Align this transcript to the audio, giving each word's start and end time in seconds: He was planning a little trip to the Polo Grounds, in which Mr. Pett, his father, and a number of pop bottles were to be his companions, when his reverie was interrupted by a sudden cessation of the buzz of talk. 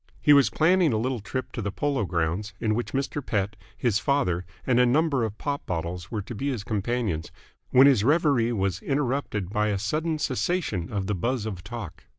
He 0.19 0.33
was 0.33 0.49
planning 0.49 0.93
a 0.93 0.97
little 0.97 1.19
trip 1.19 1.51
to 1.51 1.61
the 1.61 1.71
Polo 1.71 2.05
Grounds, 2.05 2.55
in 2.59 2.73
which 2.73 2.91
Mr. 2.93 3.23
Pett, 3.23 3.55
his 3.77 3.99
father, 3.99 4.45
and 4.65 4.79
a 4.79 4.83
number 4.87 5.23
of 5.23 5.37
pop 5.37 5.63
bottles 5.67 6.09
were 6.09 6.23
to 6.23 6.33
be 6.33 6.49
his 6.49 6.63
companions, 6.63 7.31
when 7.69 7.85
his 7.85 8.03
reverie 8.03 8.51
was 8.51 8.81
interrupted 8.81 9.51
by 9.51 9.67
a 9.67 9.77
sudden 9.77 10.17
cessation 10.17 10.91
of 10.91 11.05
the 11.05 11.13
buzz 11.13 11.45
of 11.45 11.63
talk. 11.63 12.05